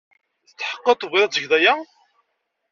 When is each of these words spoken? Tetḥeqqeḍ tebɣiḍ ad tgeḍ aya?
Tetḥeqqeḍ 0.47 0.95
tebɣiḍ 0.97 1.23
ad 1.25 1.31
tgeḍ 1.33 1.51
aya? 1.57 1.75